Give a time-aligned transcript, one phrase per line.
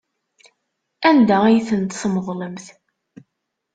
[1.09, 2.65] Anda ay tent-tmeḍlemt?